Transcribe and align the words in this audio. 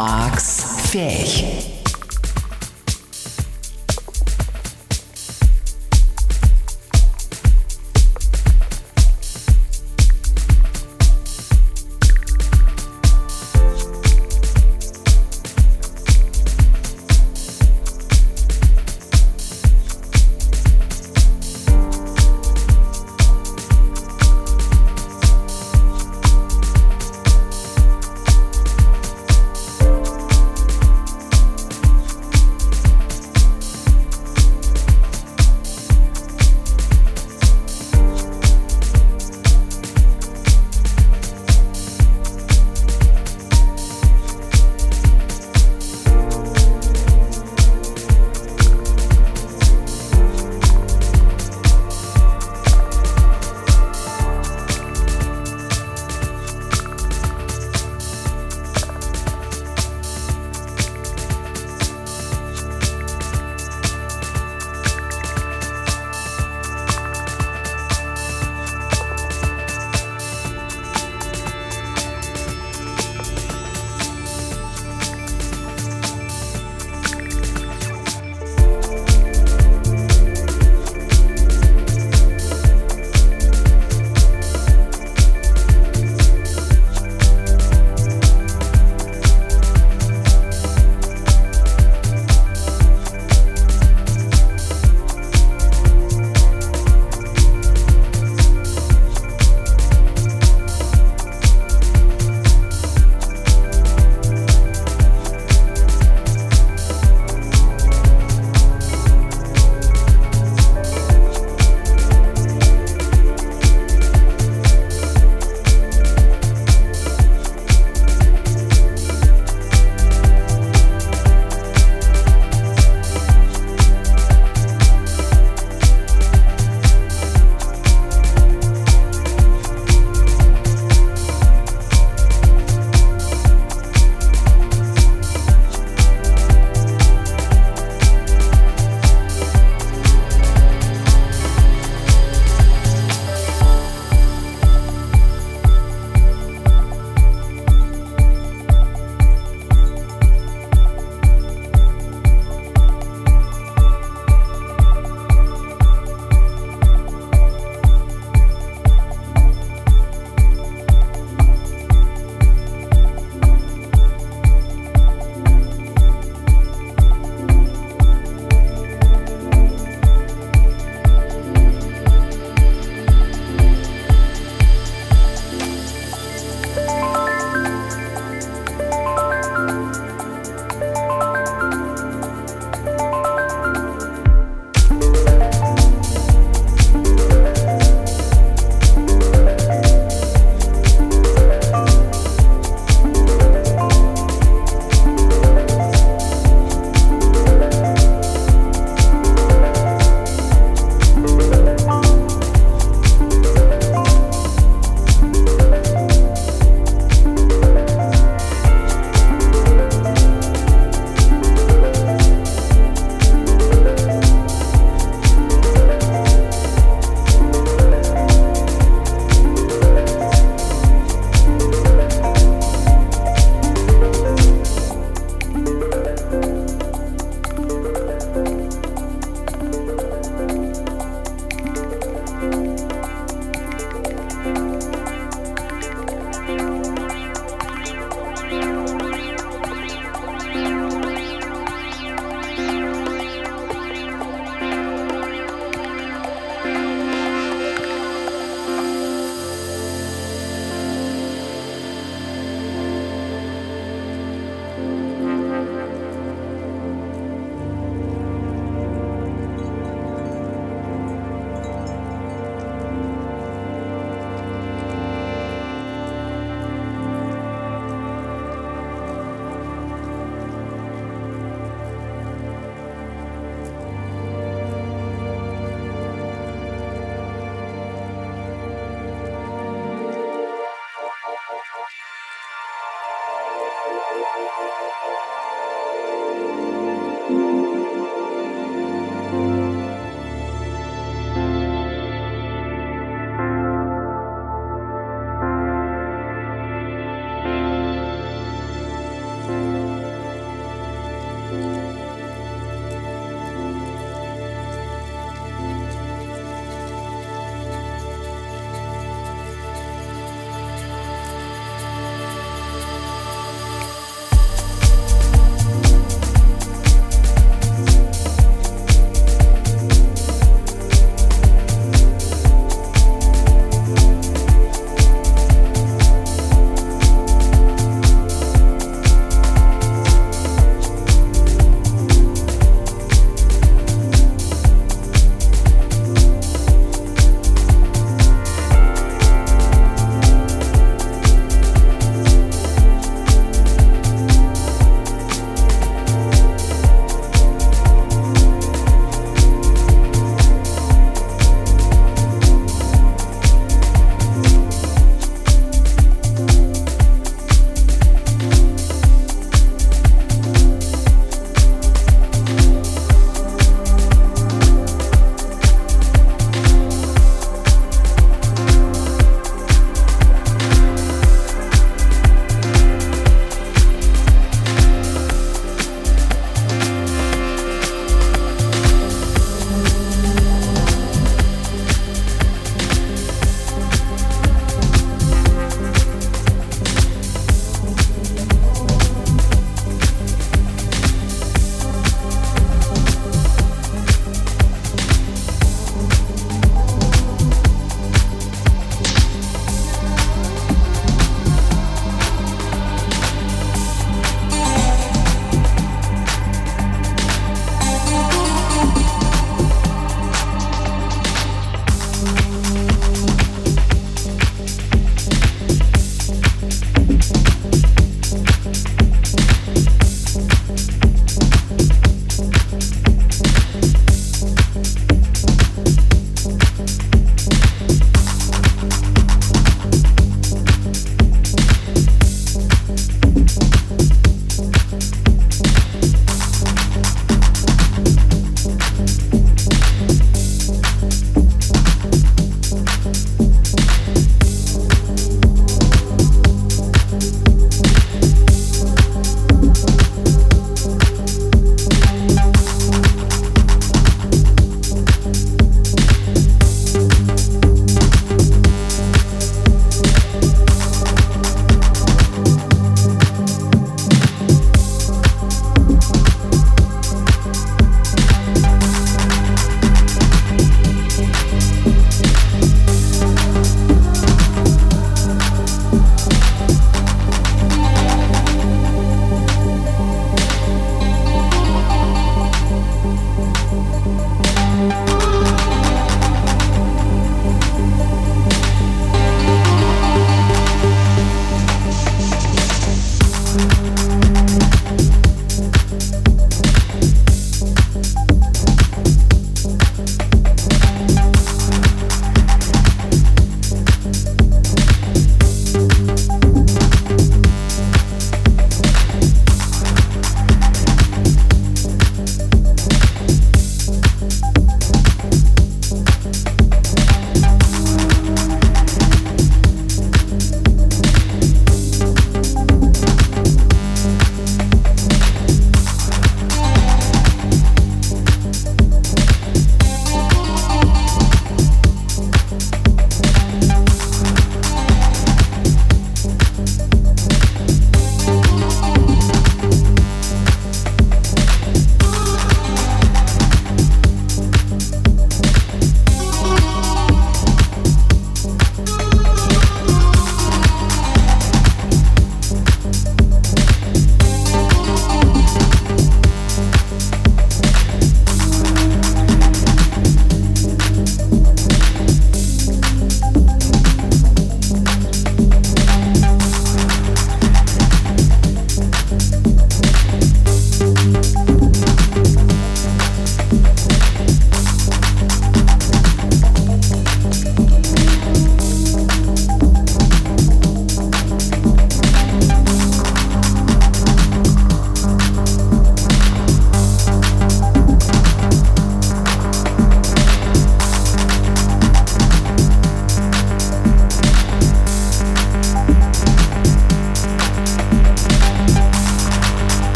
Marks 0.00 0.64
Fähig. 0.78 1.59